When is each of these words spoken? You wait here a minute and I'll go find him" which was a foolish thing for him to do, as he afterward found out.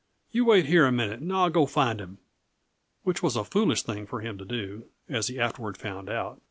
You 0.31 0.45
wait 0.45 0.65
here 0.65 0.87
a 0.87 0.91
minute 0.91 1.19
and 1.19 1.31
I'll 1.31 1.51
go 1.51 1.67
find 1.67 2.01
him" 2.01 2.17
which 3.03 3.21
was 3.21 3.35
a 3.35 3.43
foolish 3.43 3.83
thing 3.83 4.07
for 4.07 4.21
him 4.21 4.35
to 4.39 4.45
do, 4.45 4.85
as 5.07 5.27
he 5.27 5.39
afterward 5.39 5.77
found 5.77 6.09
out. 6.09 6.39